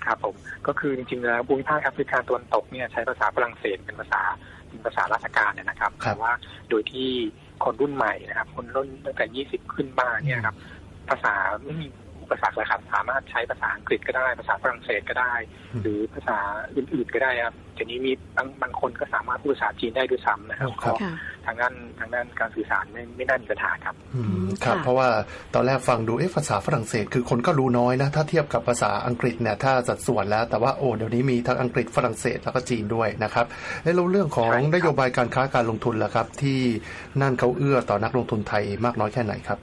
[0.05, 0.35] ครับผม
[0.67, 4.21] ก็คือจริงๆแล้วภูมิภาคแอฟริกาตะวันตกเนี่ยใช้ภาษาฝรั่งเศสเป็นภาษา
[4.67, 6.31] เป็นภาษาราชการเนี่ยนะครับแต่ว่า
[6.69, 7.09] โดยที่
[7.63, 10.55] คนรุ่นใหม่นะครับ คนรุ่นตั้งแต่20ขึ้นมาเนี่ยครับ
[11.09, 11.33] ภาษา
[11.63, 11.88] ไม่มี
[12.25, 15.34] อุปสรรคเลยครับ สามารถใช้ภาษาอังกฤษก็ได้ ภาษาฝรั่งเศสก็ได้
[15.82, 16.38] หรือภาษา
[16.75, 20.91] อื่นๆก็ได้ครับทีนี้มีบางบางคนก็สามารถพูดภาษาจีนได้ด้วยซ้ำนะครับก็
[21.46, 23.96] ทางด้านทางด้านการสื่อสารไม่ไม่น่ามีปัญหาครับ
[24.65, 25.08] ครับ เพราะว่า
[25.55, 33.46] ตอนแรกฟังดูเอ๊ะภาษาฝรั่งเศส คือคนก็รู้น้อยนะถ้าเทียบกับภาษาอังกฤษเนี่ยถ้าสัดส่วนแล้วแต่ว่าโอ้เดี๋ยวนี้มีทั้งอังกฤษฝรั่งเศสแล้วก็จีนด้วยนะครับ
[33.84, 36.60] แล้วเรื่องของนโยบายการค้าการลงทุนล่ะครับ ที่
[37.22, 39.60] นั่นเขาเอื้อต่อนักลงทุนไทยมากน้อยแค่ไหนครับ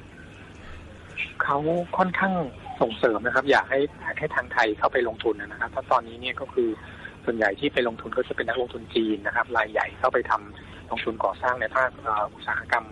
[1.44, 1.58] เขา
[1.98, 2.34] ค่อนข้าง
[2.80, 3.80] ส่งเสริมนะครับ อยากให้
[4.18, 6.68] ให้ทางไทยเข้าไปลงทุนนะครับเพราะตอนนี้เนี่ยก็คือ
[7.24, 11.90] ส่วนใหญ่ที่ไปลงทุนก็จะเป็นนักลงทุนจีนนะครับรายใหญ่เข้าไปทำลงทุนก่อสร้างในภาค
[12.34, 12.86] อุตสาหกรรม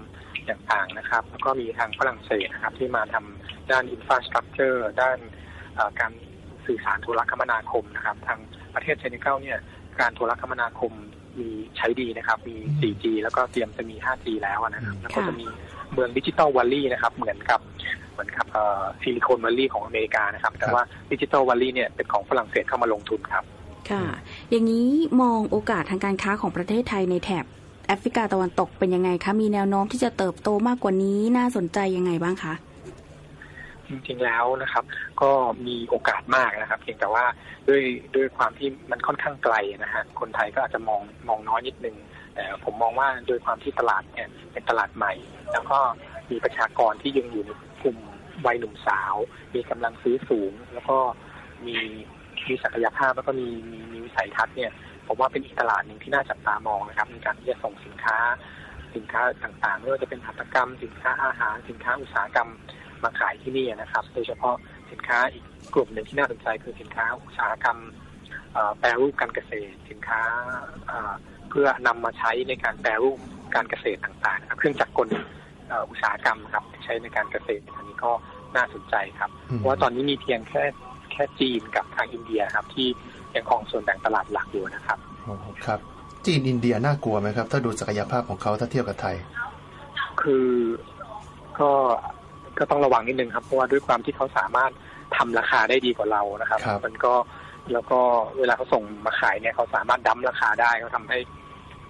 [0.51, 5.19] ต่างๆนะครับ แล้วก็มีทางฝรั่งเศสนะครับ ที่มาทำด้าน infrastructure ด้าน
[6.01, 6.13] การ
[6.67, 8.39] สื่อสารโทรคมนาคมนะครับ ทาง
[8.75, 9.59] ประเทศเซเนกัลเนี่ย
[10.01, 10.93] การโทรคมนาคม
[11.39, 15.47] มีใช้ดีนะครับ มี 4G แล้วก็เตรียมจะมี 5G แล้วนะครับ แล้วก็จะมี
[15.93, 17.61] เมือง Digital Valley นะครับเหมือนกับ
[18.13, 18.47] เหมือนกับ
[19.01, 20.83] Silicon Valley ของอเมริกานะครับ แต่ว่า
[21.13, 23.45] Digital Valley เนี่ยเป็นของฝรั่งเศสเข้ามาลงทุนครับ
[23.91, 24.05] ค่ะ
[24.51, 24.89] อย่างนี้
[25.23, 27.45] มองโอกาสทางการค้าของประเทศไทยในแถบ
[27.87, 32.55] แอฟริกาตะวันตกเป็นยังไงคะ มีแนวโน้มที่จะเติบโตมากกว่านี้น่าสนใจยังไงบ้างคะ
[33.89, 34.85] จริงๆแล้วนะครับ
[35.23, 35.31] ก็
[35.67, 37.25] มีโอกาสมากนะครับ เพียงแต่ว่า
[37.69, 37.83] ด้วย
[38.15, 42.10] ด้วยความที่มันค่อนข้างไกลนะฮะคนไทยก็อาจจะมองมองน้อยนิดนึงแต่
[42.65, 45.13] ผมมองว่าโดยความที่ตลาดเนี่ยเป็นตลาดใหม่
[45.53, 45.79] แล้วก็
[46.31, 47.51] มีประชากรที่ยังอยู่ใน
[47.83, 47.99] กลุ่ม
[48.47, 49.15] วัยหนุ่มสาว
[49.55, 50.99] มีกำลังซื้อสูง แล้วก็
[51.67, 51.77] มี
[52.49, 54.73] มีศักยภาพแล้วก็มีมีมีวิสัยทัศน์เนี่ย
[55.07, 58.19] ผมว่าเป็นอีกตลาดหนึ่งที่น่าจับตามองนะครับในการที่จะส่งสินค้า
[58.95, 62.51] สินค้าต่างๆไม่ว่าจะเป็นหัตถกรรม สินค้าอาหาร สินค้าอุตสาหกรรม
[63.03, 64.57] มาขายที่นี่นะครับ โดยเฉพาะ
[64.91, 67.79] สินค้าอีกกลุ่มหนึ่งที่น่าสนใจคือสินค้าอุตสาหกรรม
[68.79, 70.23] แปรรูปการเกษตร สินค้า
[71.51, 73.19] เพื่อนำมาใช้ในการแปรรูป
[73.55, 75.09] การเกษตรต่างๆเครื่องจักรกล
[75.91, 78.13] อุตสาหกรรมครับที่ใช้ในการเกษตรอันนี้ก็
[78.57, 80.63] น่าสนใจครับเพราะว่าตอนนี้มีเพียงแค่
[81.13, 82.89] แค่จีนกับทางอินเดียครับ ที่
[83.35, 85.35] ยังครองส่วนแบ่งตลาดหลักอยู่นะครับโอ้
[85.67, 85.81] ครับ
[86.27, 89.17] จีนอินเดียน่ากลัวไหมครับ ถ้าดูศักยภาพของเขาถ้าเทียบกับไทย
[90.23, 90.49] คือ
[91.61, 91.71] ก็
[92.59, 94.73] ก็ต้องระวังนิดนึงครับ เพราะว่าด้วยความที่เขาสามารถ
[95.17, 97.15] ทำราคาได้ดีกว่าเรานะครับรบมันก็
[97.73, 98.01] แล้วก็
[98.39, 101.19] เวลาเขาส่งมาขายเนี่ยเขาสามารถ dump ราคาได้เขาทำให้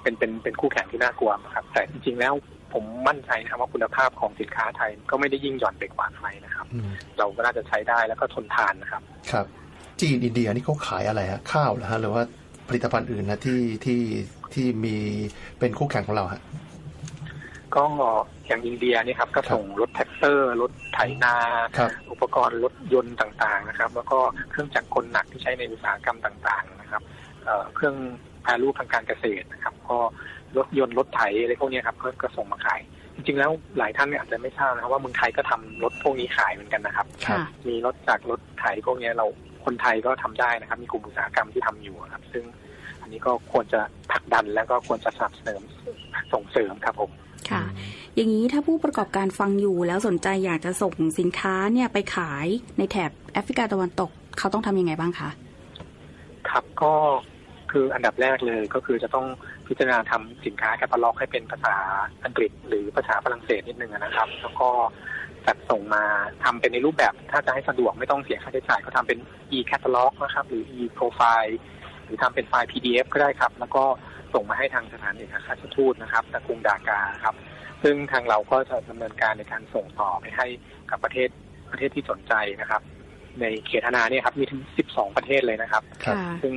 [0.02, 2.34] เป็นเป็นเป็นคู่แข่งที่น่ากลัวครับ แต่จริงๆแล้ว
[2.72, 6.66] ผมมั่นใจนะครับว่าคุณภาพของสินค้าไทยก็ไม่ได้ยิ่งหย่อนไปกว่าอะไรนะครับ
[7.18, 9.46] เราก็น่าจะใช้ได้แล้วก็ทนทานนะครับ ครับ
[10.00, 12.22] จีนอินเดียนี่เขาขายอะไรฮะข้าวเหรอฮะหรือว่า
[12.68, 14.00] ผลิตภัณฑ์อื่นนะที่ที่
[14.54, 14.96] ที่มี
[15.58, 16.42] เป็นคู่แข่งของเราฮะ
[17.76, 17.84] ก็
[18.46, 21.34] อย่างอินเดียนี่ครับก็ส่งรถแทรกเตอร์รถไถนา
[22.10, 24.18] อุปกรณ์รถยนต์ต่างๆนะครับ แล้วก็
[24.50, 27.02] เครื่องจักรกลหนักที่ใช้ในอุตสาหกรรมต่างๆนะครับ
[27.74, 27.96] เครื่อง
[28.42, 29.98] แปรรูปทางการเกษตรนะครับ ก็
[30.56, 32.80] รถยนต์รถไถอะไรพวกนี้ครับก็ส่งมาขาย
[33.14, 37.06] จริงๆแล้วหลายท่านเนี่ยอาจจะไม่ทราบนะครับว่าเมืองไทยก็ทำรถพวกนี้ขายเหมือนกันนะครับ
[37.68, 39.26] มีรถจากรถไถพวกนี้เรา
[39.64, 42.44] คนไทยก็ทำได้นะครับ มีกลุ่มอุตสาหกรรมที่ทำอยู่ครับ ซึ่ง
[43.02, 45.64] อันนี้ก็ควรจะผลักดันแล้วก็ควรจะสนับสนุน
[46.32, 47.10] ส่งเสริมครับผม
[47.50, 47.62] ค่ะ
[48.16, 52.46] อย่างนี้ถ้าผู้ประกอบการฟังอยู่แล้วสนใจอยากจะส่งสินค้าเนี่ยไปขาย
[52.78, 55.30] ในแถบแอฟริกาตะวันตก เขาต้องทํำยังไงบ้างคะ
[56.50, 56.94] ครับก็
[57.72, 59.26] คืออันดับแรกเลยก็คือจะต้อง
[59.66, 61.76] พิจารณาทำสินค้าแคตตาล็อกให้เป็นภาษา
[62.24, 64.68] อังกฤษ หรือภาษาฝรั่งเศสนิดนึงนะครับ แล้วก็
[65.46, 66.04] จัดส่งมา
[66.44, 69.18] ทำเป็นในรูปแบบ ถ้าจะให้สะดวกไม่ต้องเสียค่าใช้จ่ายก็ทำเป็น
[69.56, 71.54] e catalog นะครับ หรือ e profile
[72.04, 73.84] หรือทำเป็นไฟล์ PDF ก็ได้ครับ แล้วก็
[74.34, 77.34] ส่งมาให้ทางสถานเอกอัครราชทูตนะครับตะกรุงดากาครับ
[77.82, 80.46] ซึ่งทางเราก็จะดำเนินการในการส่งต่อไปให้
[80.90, 81.28] กับประเทศ
[81.70, 82.82] ประเทศที่สนใจนะครับ
[83.40, 85.82] ในเขตนาเนี่ยครับมีถึง 12 ประเทศเลยนะครับ
[86.42, 86.54] ซึ่ง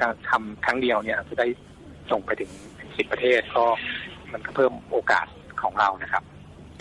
[0.00, 1.46] การทำครั้งเดียวเนี่ยจะได้
[2.10, 2.50] ส่งไปถึง
[2.96, 3.64] สิบประเทศก็
[4.32, 5.26] มันก็เพิ่มโอกาส
[5.62, 6.22] ของเรานะครับ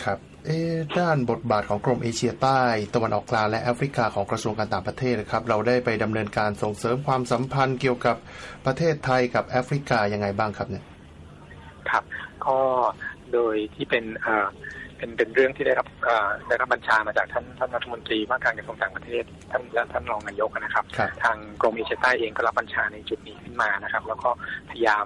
[0.03, 0.59] ครับเอ๊
[0.99, 2.61] ด้านบทบาทของกรมเอเชียใต้
[2.95, 8.17] ตะวันออกกลางและแอฟริกาของกระทรวงการต่างประเทศนะครับ เราได้ไปดำเนินการส่งเสริมความสัมพันธ์เกี่ยวกับ
[8.65, 10.83] ประเทศไทยกับแอฟริกายังไงบ้างครับเนี่ย
[11.89, 12.03] ครับ
[12.45, 12.59] ก็
[13.33, 14.47] โดยที่เป็นเอ่อ
[14.97, 24.29] เป็นเป็นเรื่องที่ได้รับเอ่อได้รับบัญชามาจากท่านท่านรัฐมนตรีว่าการกระทรวงต่างประเทศท่านและท่านรองนายกนะครับครับทางกรมเอเชียใต้เองก็รับบัญชาในจุดนี้ขึ้นมานะครับ แล้วก็
[24.69, 25.05] พยายาม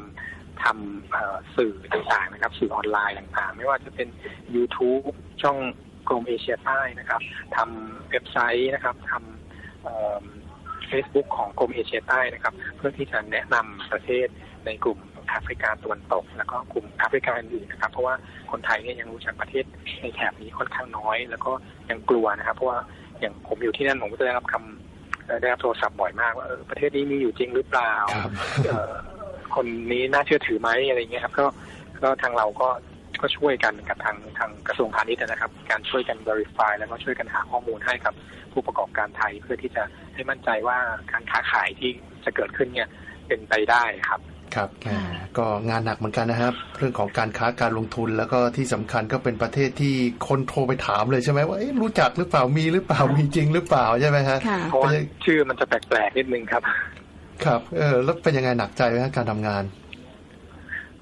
[0.64, 4.08] ทำเอ่อสื่อต่างๆนะครับ สื่อออนไลน์ต่างๆ ไม่ว่าจะเป็น
[4.56, 5.58] YouTube ช่อง
[6.10, 7.22] กรมเอเชียใต้นะครับ
[7.56, 14.28] ทำเว็บไซต์นะครับทำเฟซบุ๊กของกรมเอเชียใต้นะครับ เพื่อที่จะแนะนำประเทศ
[14.66, 15.00] ในกลุ่ม
[15.30, 18.16] แอฟริกาตะวันตก แล้วก็กลุ่มแอฟริกาอื่นๆนะครับเพราะว่า
[18.52, 19.64] คนไทยเนี่ยยังรู้จักประเทศ
[20.02, 21.52] ในแถบนี้ค่อนข้างน้อย แล้วก็
[21.90, 22.80] ยังกลัวนะครับ เพราะว่า
[23.20, 28.32] อย่างผมอยู่ที่นั่นผมก็จะได้รับคำเอ่อได้รับโทรศัพท์บ่อยมากว่าเออประเทศนี้มีอยู่จริงหรือเปล่าครับ
[28.68, 28.94] เอ่อ
[29.56, 31.46] คนนี้น่าเชื่อถือไหมอะไรเงี้ยครับก็
[32.04, 32.70] ก็ทางเราก็
[33.22, 38.14] ก็ช่วยกันกับทางทางกระทรวงพาณิชย์นะครับ การช่วยกัน verify แล้วก็ช่วยกันหาข้อมูลให้กับ
[38.52, 40.78] ผู้ประกอบการไทย เพื่อที่จะให้มั่นใจว่า
[41.12, 41.92] การค้าขายที่
[42.26, 42.90] จะเกิดขึ้นเนี่ย
[43.28, 44.22] เป็นไปได้ครับ
[44.56, 44.90] ครับแหม
[45.38, 49.94] ก็งานหนักเหมือนกันนะครับ เรื่องของการค้าการลงทุนแล้วก็ที่สำคัญก็เป็นประเทศที่
[50.28, 54.92] คนโทรไปถามเลยใช่ไหมว่าเอ๊ะรู้จักหรือเปล่ามีหรือเปล่ามีจริงหรือเปล่าใช่ไหมฮะค่ะเพราะว่า
[55.26, 56.64] ชื่อมันจะแปลกๆนิดนึงครับ
[57.46, 59.64] ครับเออแล้วเป็นยังไงหนักใจไหมฮะการทำงาน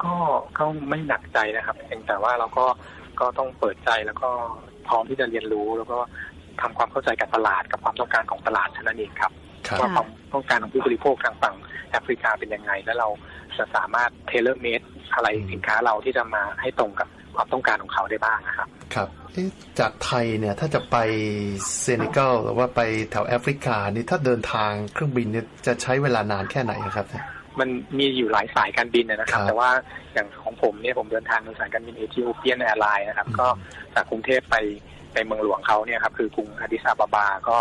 [0.03, 0.13] ก็
[0.57, 2.65] ก็ไม่หนักใจนะครับเพียงแต่ว่าเราก็
[3.19, 4.29] ก็ต้องเปิดใจแล้วก็
[4.87, 5.97] พร้อมที่จะเรียนรู้แล้วก็
[6.61, 9.46] ทำความเข้าใจกับตลาดกับความต้องการของตลาดเท่านั้นเองครับครับ
[9.79, 11.55] ว่าความต้องการของผู้บริโภคทางฝั่ง
[11.91, 13.09] แอฟริกาเป็นยังไง แล้วเรา
[13.57, 14.81] จะสามารถ tailor-made
[15.13, 19.49] อะไรสินค้าเราที่จะมาให้ตรงกับความต้องการของเขาได้บ้างนะครับ ครับเอ๊ะ
[19.79, 20.97] จากไทยเนี่ยถ้าจะไป
[21.81, 27.25] เซเนกัลหรือว่าไปแถวแอฟริกานี่ถ้าเดินทางเครื่องบินเนี่ยจะใช้เวลานานแค่ไหนครับเนี่ย
[27.59, 29.69] มันมีอยู่หลายสายการบินนะครับครับ แต่ว่า
[30.13, 33.47] อย่างของผมเนี่ยผมเดินทางโดยสายการบิน Ethiopian Airlines นะครับอืมก็
[33.95, 34.55] จากกรุงเทพไป
[35.13, 37.57] ไปเมืองหลวงเขาเนี่ยครับคือกรุงอาดิสอาบาบาก็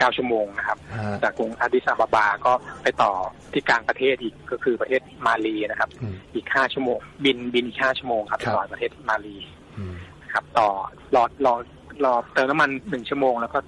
[0.00, 2.52] เก้าชั่วโมงนะครับฮะจากกรุงอาดิสอาบาบาก็
[2.82, 3.12] ไปต่อ
[3.52, 9.36] ที่กลางประเทศอีกก็คือประเทศมาลีนะครับอืมอีกห้าชั่วโมง บินบินอีกห้าชั่วโมงครับครับต่อประเทศมาลี
[9.78, 9.94] อืม
[10.32, 10.68] ครับต่อ
[11.14, 11.54] รอรอ
[12.04, 13.58] รอเติมน้ำมันหนึ่งชั่วโมง แล้วก็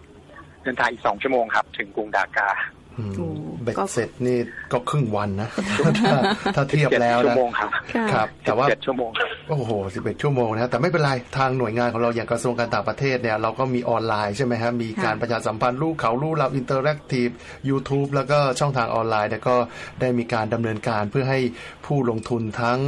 [0.62, 2.48] เดินทางอีกสองชั่วโมงครับ ถึงกรุงดาการ์
[2.98, 3.28] อืมโอ้
[3.62, 4.38] เบ็ดก็เสร็จนี่
[4.72, 5.48] ก็ครึ่งวันนะ
[6.04, 6.18] ถ้า
[6.56, 17.28] ถ้าเทียบแล้วชั่วโมงนะครับค่ะครับ แต่ว่าเจ็ดชั่วโมงครับ โอ้โห11ชั่วโมงนะแต่ไม่เป็นไร ทางหน่วยงานของเราอย่างกระทรวงการต่างประเทศเนี่ยเราก็มีออนไลน์ใช่ไหมฮะ มีการค่ะประชาสัมพันธ์รูปเขารูปเรา interactive
[17.68, 19.56] YouTube แล้วก็ช่องทางออนไลน์แล้วก็
[20.00, 21.40] ได้มีการดำเนินการเพื่อให้
[21.86, 22.78] ผู้ลงทุนทั้ง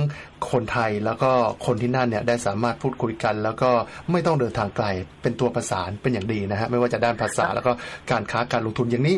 [0.51, 1.31] คนไทยแล้วก็
[1.67, 3.71] คนที่นั่นเนี่ยได้สามารถพูดคุยกัน แล้วก็
[4.13, 4.87] ไม่ต้องเดินทางไกล
[5.23, 7.73] เป็นตัวประสานเป็นอย่างดีนะฮะไม่ว่าจะด้านภาษาแล้วก็
[8.11, 9.17] การค้าการลงทุนอย่างนี้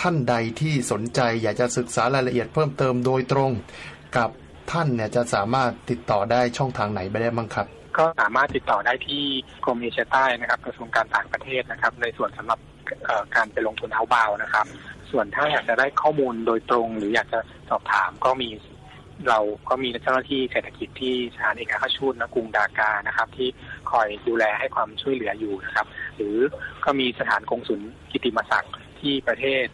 [0.00, 3.50] ท่านใดที่สนใจอยากจะศึกษารายละเอียดเพิ่มเติมโดยตรง
[4.18, 4.30] กับ
[4.72, 7.66] ท่านเนี่ยจะสามารถติดต่อได้ช่องทางไหนไปได้บ้างครับ
[7.98, 9.24] ก็สามารถติดต่อได้ที่
[9.64, 12.58] กรมเอเชียใต้นะครับกระทรวงการต่างประเทศนะครับ ในส่วนสำหรับ
[13.04, 14.66] เอ่อการไปลงทุนเอาบาวนะครับ
[15.10, 18.48] ส่วนถ้าอยากจะได้ข้อมูลโดยตรง หรืออยากจะสอบถามก็มี
[19.28, 23.48] เราก็มีเจ้าหน้าที่เศรษฐกิจที่สถานเอกอัครชูตณกรุงดากานะครับ ที่
[23.90, 26.36] คอยดูแลให้ความช่วยเหลืออยู่นะครับ หรือ
[26.84, 29.64] ก็มีสถานกงสุลกิตติมศักดิ์ที่ประเทศ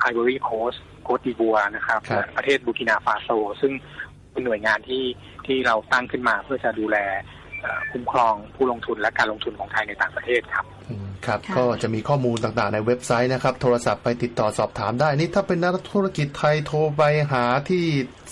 [0.00, 3.28] ไอวอรีโคสต์โกตดิวัวร์นะครับครับและประเทศบูร์กินาฟาโซ
[3.60, 3.72] ซึ่ง
[4.32, 5.04] เป็นหน่วยงานที่
[5.46, 6.96] ที่เราตั้งขึ้นมาเพื่อจะดูแล
[7.60, 17.84] เอ่อคุ้มครองผู้ลงทุนและการลงทุนของไทยในต่างประเทศครับอืมครับค่ะก็จะมีข้อมูลต่างๆในเว็บไซต์นะครับ โทรศัพท์ไปติดต่อสอบถามได้ นี่ถ้าเป็นนักธุรกิจไทยโทรไปหาที่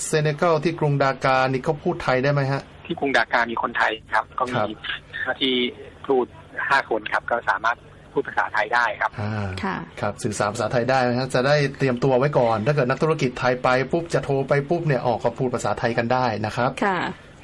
[0.06, 4.68] เซเนกัลที่กรุงดาการ์นี่เขาพูดไทยได้ไหมฮะ ที่กรุงดากามีคนไทยครับ ก็ครัมีบ
[5.12, 5.54] เจ้าหน้าที่
[6.06, 6.26] พูด
[6.68, 7.78] ห้าคนครับ ก็สามารถ
[8.16, 16.98] พูดภาษาไทยได้ครับอ่าค่ะครับสื่อสารภาษาไทยได้ไหมฮะจะได้เตรียมตัวไว้ก่อน ถ้าเกิดนักธุรกิจไทยไปปุ๊บจะโทรไปปุ๊บเนี่ยออกก็พูดภาษาไทยกันได้นะครับค่ะ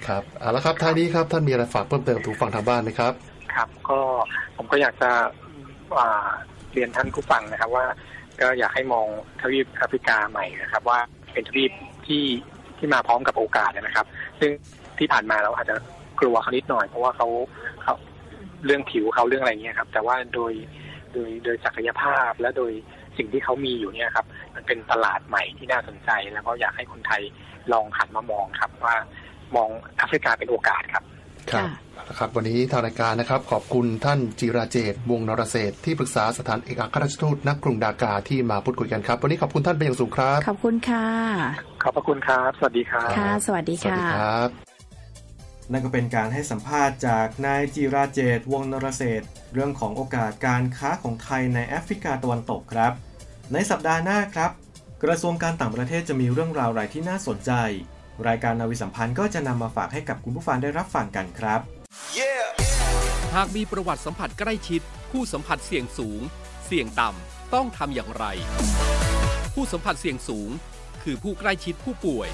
[0.06, 3.12] ครับเอาละครับท้ายนี้ครับท่านมีอะไรฝากเพิ่มเติมถูกฝั่งทางบ้านไหมครับ
[3.54, 3.98] ครับ ก็
[4.56, 5.10] ผมก็อยากจะ
[5.98, 6.28] อ่า
[6.72, 7.84] เรียนท่านผู้ฟังนะครับว่า
[8.40, 9.06] ก็อยากให้มอง
[9.40, 10.98] ทวีปแอฟริกาใหม่นะครับ ว่า
[11.32, 11.72] เป็นทวีป
[12.06, 12.24] ที่
[12.78, 14.06] ที่มาพร้อมกับโอกาสนะครับ
[14.40, 14.50] ซึ่ง
[14.98, 15.76] ที่ผ่านมาเราอาจจะ
[16.20, 17.28] กลัวเขานิดหน่อย เพราะว่าเขา
[17.82, 17.94] เขา
[18.64, 20.52] เรื่องผิวเขาเรื่องอะไรเงี้ยครับ แต่ว่าโดย
[21.12, 22.72] โดยโดยศักยภาพและโดย
[23.16, 27.22] สิ่งที่เขามีอยู่เนี่ยครับ มันเป็นตลาดใหม่ที่น่าสนใจ แล้วก็อยากให้คนไทย
[27.72, 28.96] ลองหันมามองครับ ว่า
[29.56, 31.04] มองแอฟริกาเป็นโอกาสครับ
[31.52, 41.06] ครับเอาละครับ วันนี้ทางรายการนะครับ ขอบคุณท่านจิราเจตวงศ์นรเศรษฐ์ที่ปรึกษาสถานเอกอัครราชทูตณกรุงดากาที่มาพูดคุยกันครับ วันนี้ขอบคุณท่านเป็นอย่างสูงครับ ขอบคุณค่ะ
[41.82, 44.71] ขอบพระคุณครับ สวัสดีครับค่ะ สวัสดีสวัสค่ะดีครับ
[45.70, 52.92] นั่นก็เป็นการให้สัมภาษณ์จากนายจีราเจตวงศนรเศษฐ์เรื่องของโอกาสการค้าของไทยในแอฟริกาตะวันตกครับ
[53.52, 54.50] ในสัปดาห์หน้าครับ
[55.02, 57.52] กระทรวงการต่างประเทศจะมีเรื่องราวอะไรที่น่าสนใจ
[58.28, 61.60] รายการนาวิสัมพันธ์ก็จะนำมาฝากให้กับคุณผู้ฟังได้รับฟังกันครับ
[63.34, 66.20] หากมีประวัติสัมผัสใกล้ชิด ผู้สัมผัสเสี่ยงสูง
[66.66, 68.24] เสี่ยงต่ำต้องทำอย่างไร
[69.54, 70.50] ผู้สัมผัสเสี่ยงสูง
[71.02, 72.28] คือผู้ใกล้ชิดผู้ป่วย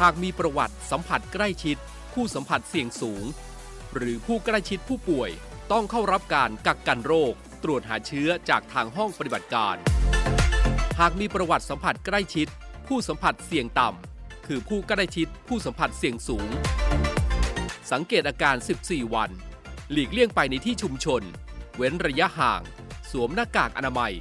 [0.00, 1.76] หากมีประวัติสัมผัสใกล้ชิด
[2.22, 3.24] ผู้สัมผัสเสี่ยงสูง
[3.96, 5.30] หรือผู้ใกล้ชิดผู้ป่วย
[5.72, 7.32] ต้องเข้ารับการกักกันโรค
[7.64, 9.76] ตรวจหาเชื้อจากทางห้องปฏิบัติการ
[11.00, 12.48] หากมีประวัติสัมผัสใกล้ชิด
[12.88, 16.48] ผู้สัมผัสเสี่ยงต่ำคือผู้ใกล้ชิดผู้สัมผัสเสี่ยงสูง
[17.92, 19.30] สังเกตอาการ 14 วัน
[19.92, 21.22] หลีกเลี่ยงไปในที่ชุมชน
[21.76, 22.62] เว้นระยะห่าง
[23.10, 24.14] สวมหน้ากากอนามัย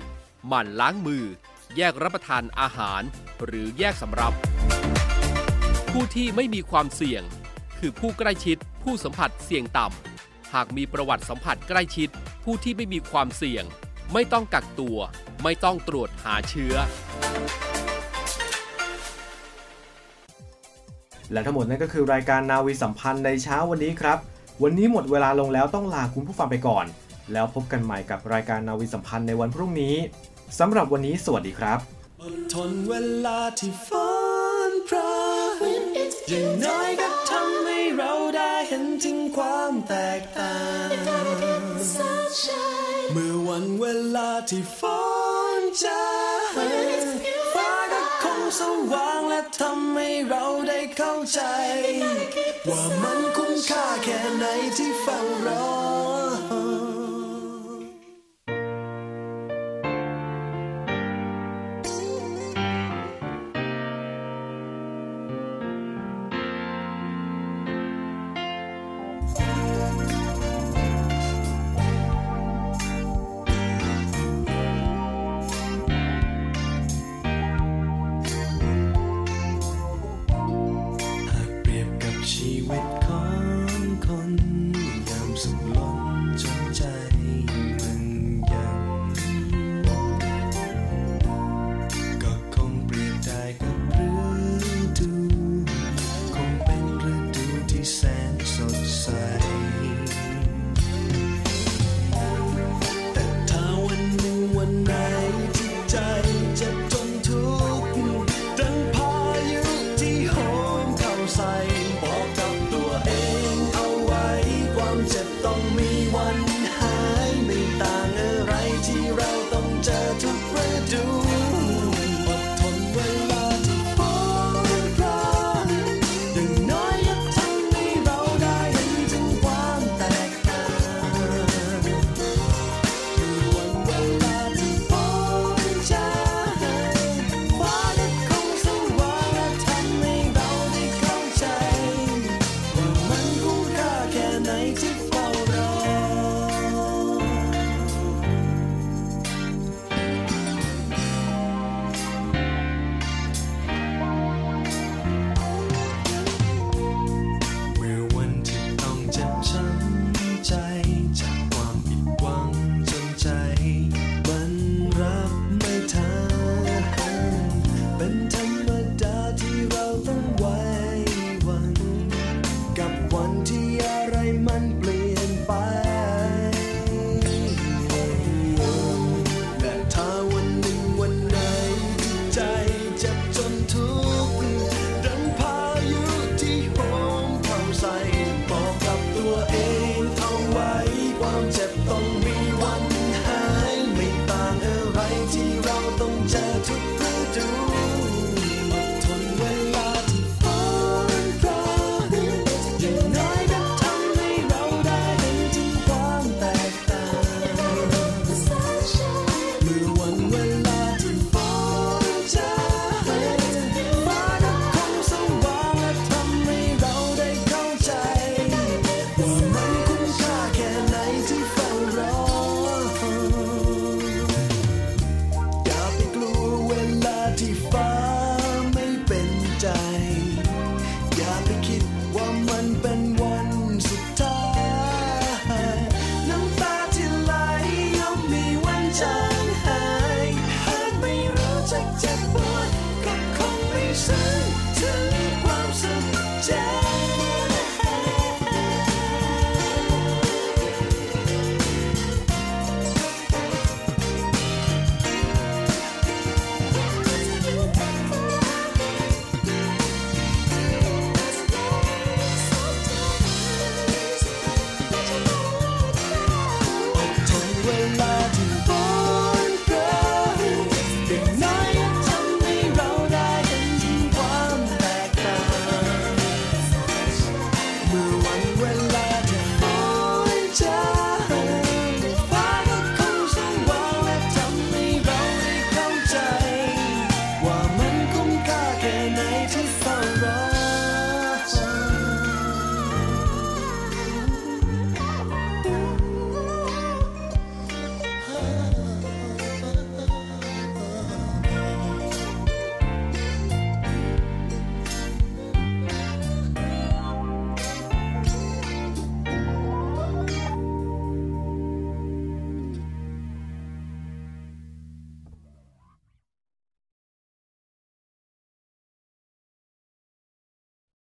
[0.48, 1.24] หมั่นล้างมือ
[1.78, 3.02] แยกรับประทานอาหาร
[3.46, 4.34] หรือแยกสำรับ
[5.92, 7.24] ผู้ที่ไม่มีความเสี่ยง
[7.80, 12.10] คือผู้ใกล้ชิด ผู้สัมผัสเสี่ยงต่ำ หากมีประวัติสัมผัสใกล้ชิด
[12.44, 13.64] ผู้ที่ไม่มีความเสี่ยง
[14.14, 14.98] ไม่ต้องกักตัว
[15.44, 16.74] ไม่ต้องตรวจหาเชื้อ
[21.32, 24.18] และทั้งหมดนั่นก็คือรายการนาวีสัมพันธ์ในเช้าวันนี้ครับ
[24.64, 26.86] วันนี้หมดเวลาลงแล้วต้องลาคุณผู้ฟังไปก่อน
[27.34, 29.96] แล้วพบกันใหม่กับรายการนาวีสัมพันธ์ในวันพรุ่งนี้
[30.60, 31.80] สำหรับวันนี้สวัสดีครับ
[32.22, 32.94] อดทนเว
[33.26, 33.90] ลาที่ฝ
[34.70, 35.18] นพรา
[35.60, 35.62] ง
[36.30, 37.07] อย่างน้อยก็
[39.04, 40.56] ถึงความแตกต่า
[40.88, 40.90] ง
[43.12, 44.82] เมื่อวันเวลาที่ฝ
[45.60, 46.04] นจา
[47.54, 51.42] ฟ้าก็คงสว่างและทำให้เราได้เข้าใจ
[52.70, 54.46] ว่ามันคุ้มค่าแค่ไหน
[54.78, 55.87] ที่เฝ้ารอ